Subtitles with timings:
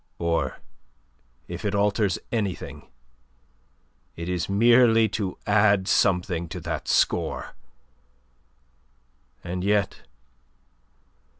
[0.17, 0.57] Or,
[1.47, 2.89] if it alters anything,
[4.15, 7.53] it is merely to add something to that score.
[9.43, 10.01] And yet...